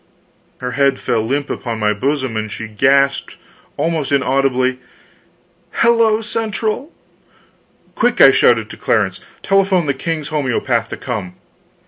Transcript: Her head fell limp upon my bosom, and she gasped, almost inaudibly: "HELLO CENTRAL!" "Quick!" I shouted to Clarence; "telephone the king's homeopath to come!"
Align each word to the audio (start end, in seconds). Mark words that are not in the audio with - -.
Her 0.57 0.71
head 0.71 0.97
fell 0.97 1.21
limp 1.21 1.47
upon 1.47 1.77
my 1.77 1.93
bosom, 1.93 2.35
and 2.35 2.51
she 2.51 2.67
gasped, 2.67 3.35
almost 3.77 4.11
inaudibly: 4.11 4.79
"HELLO 5.73 6.21
CENTRAL!" 6.21 6.91
"Quick!" 7.93 8.19
I 8.19 8.31
shouted 8.31 8.71
to 8.71 8.77
Clarence; 8.77 9.19
"telephone 9.43 9.85
the 9.85 9.93
king's 9.93 10.29
homeopath 10.29 10.89
to 10.89 10.97
come!" 10.97 11.35